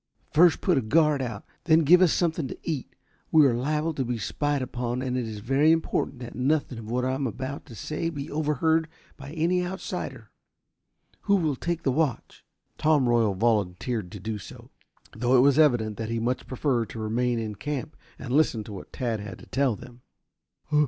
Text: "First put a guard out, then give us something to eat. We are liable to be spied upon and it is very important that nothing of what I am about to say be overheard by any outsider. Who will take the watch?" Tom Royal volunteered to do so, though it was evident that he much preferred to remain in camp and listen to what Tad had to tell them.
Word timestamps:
"First 0.33 0.61
put 0.61 0.79
a 0.79 0.81
guard 0.81 1.21
out, 1.21 1.45
then 1.65 1.81
give 1.83 2.01
us 2.01 2.11
something 2.11 2.47
to 2.47 2.57
eat. 2.63 2.95
We 3.31 3.45
are 3.45 3.53
liable 3.53 3.93
to 3.93 4.03
be 4.03 4.17
spied 4.17 4.63
upon 4.63 5.03
and 5.03 5.15
it 5.15 5.27
is 5.27 5.41
very 5.41 5.71
important 5.71 6.17
that 6.21 6.33
nothing 6.33 6.79
of 6.79 6.89
what 6.89 7.05
I 7.05 7.11
am 7.13 7.27
about 7.27 7.67
to 7.67 7.75
say 7.75 8.09
be 8.09 8.31
overheard 8.31 8.87
by 9.15 9.29
any 9.33 9.63
outsider. 9.63 10.31
Who 11.25 11.35
will 11.35 11.55
take 11.55 11.83
the 11.83 11.91
watch?" 11.91 12.43
Tom 12.79 13.07
Royal 13.07 13.35
volunteered 13.35 14.11
to 14.13 14.19
do 14.19 14.39
so, 14.39 14.71
though 15.15 15.37
it 15.37 15.41
was 15.41 15.59
evident 15.59 15.97
that 15.97 16.09
he 16.09 16.17
much 16.19 16.47
preferred 16.47 16.89
to 16.89 16.99
remain 16.99 17.37
in 17.37 17.53
camp 17.53 17.95
and 18.17 18.33
listen 18.33 18.63
to 18.63 18.73
what 18.73 18.91
Tad 18.91 19.19
had 19.19 19.37
to 19.37 19.45
tell 19.45 19.75
them. 19.75 20.01